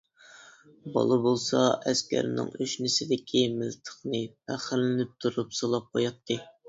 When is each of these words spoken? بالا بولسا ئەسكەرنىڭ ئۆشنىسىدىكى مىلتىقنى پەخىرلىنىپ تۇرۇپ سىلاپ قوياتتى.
بالا 0.93 1.17
بولسا 1.25 1.59
ئەسكەرنىڭ 1.91 2.49
ئۆشنىسىدىكى 2.61 3.43
مىلتىقنى 3.59 4.23
پەخىرلىنىپ 4.49 5.13
تۇرۇپ 5.27 5.55
سىلاپ 5.61 5.93
قوياتتى. 5.95 6.41